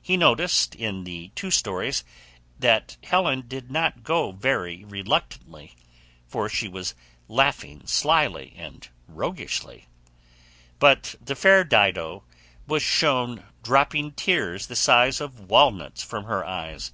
He 0.00 0.16
noticed 0.16 0.74
in 0.74 1.04
the 1.04 1.28
two 1.34 1.50
stories 1.50 2.02
that 2.58 2.96
Helen 3.04 3.44
did 3.46 3.70
not 3.70 4.02
go 4.02 4.32
very 4.32 4.86
reluctantly, 4.86 5.76
for 6.26 6.48
she 6.48 6.66
was 6.66 6.94
laughing 7.28 7.82
slyly 7.86 8.54
and 8.56 8.88
roguishly; 9.06 9.86
but 10.78 11.14
the 11.20 11.36
fair 11.36 11.62
Dido 11.62 12.24
was 12.66 12.82
shown 12.82 13.44
dropping 13.62 14.12
tears 14.12 14.66
the 14.66 14.76
size 14.76 15.20
of 15.20 15.38
walnuts 15.50 16.02
from 16.02 16.24
her 16.24 16.42
eyes. 16.42 16.92